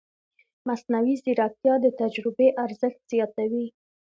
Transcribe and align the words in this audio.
مصنوعي 0.67 1.15
ځیرکتیا 1.23 1.73
د 1.81 1.85
تجربې 1.99 2.47
ارزښت 2.63 2.99
زیاتوي. 3.11 3.65